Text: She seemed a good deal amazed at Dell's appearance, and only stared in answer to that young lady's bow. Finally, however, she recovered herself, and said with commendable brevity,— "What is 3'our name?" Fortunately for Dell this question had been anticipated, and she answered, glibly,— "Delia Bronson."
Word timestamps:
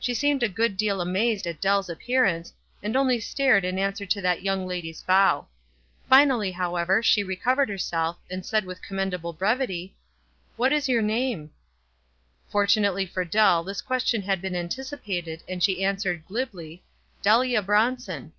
She 0.00 0.14
seemed 0.14 0.42
a 0.42 0.48
good 0.48 0.78
deal 0.78 1.02
amazed 1.02 1.46
at 1.46 1.60
Dell's 1.60 1.90
appearance, 1.90 2.54
and 2.82 2.96
only 2.96 3.20
stared 3.20 3.66
in 3.66 3.78
answer 3.78 4.06
to 4.06 4.22
that 4.22 4.40
young 4.42 4.66
lady's 4.66 5.02
bow. 5.02 5.46
Finally, 6.08 6.52
however, 6.52 7.02
she 7.02 7.22
recovered 7.22 7.68
herself, 7.68 8.16
and 8.30 8.46
said 8.46 8.64
with 8.64 8.80
commendable 8.80 9.34
brevity,— 9.34 9.94
"What 10.56 10.72
is 10.72 10.86
3'our 10.86 11.04
name?" 11.04 11.50
Fortunately 12.48 13.04
for 13.04 13.26
Dell 13.26 13.62
this 13.62 13.82
question 13.82 14.22
had 14.22 14.40
been 14.40 14.56
anticipated, 14.56 15.42
and 15.46 15.62
she 15.62 15.84
answered, 15.84 16.24
glibly,— 16.24 16.82
"Delia 17.22 17.60
Bronson." 17.60 18.32